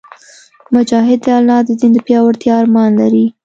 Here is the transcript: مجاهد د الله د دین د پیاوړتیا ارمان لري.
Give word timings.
مجاهد 0.73 1.19
د 1.25 1.27
الله 1.39 1.59
د 1.65 1.69
دین 1.79 1.91
د 1.93 1.97
پیاوړتیا 2.07 2.53
ارمان 2.61 2.89
لري. 3.01 3.25